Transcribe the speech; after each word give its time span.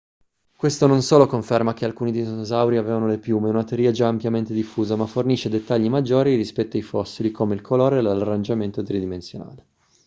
questo 0.57 0.87
non 0.87 1.03
solo 1.03 1.27
conferma 1.27 1.75
che 1.75 1.85
alcuni 1.85 2.11
dinosauri 2.11 2.77
avevano 2.77 3.05
le 3.05 3.19
piume 3.19 3.49
una 3.49 3.63
teoria 3.63 3.91
già 3.91 4.07
ampiamente 4.07 4.51
diffusa 4.51 4.95
ma 4.95 5.05
fornisce 5.05 5.47
dettagli 5.47 5.89
maggiori 5.89 6.33
rispetto 6.35 6.75
ai 6.75 6.81
fossili 6.81 7.29
come 7.29 7.53
il 7.53 7.61
colore 7.61 7.99
e 7.99 8.01
l'arrangiamento 8.01 8.81
tridimensionale 8.81 9.65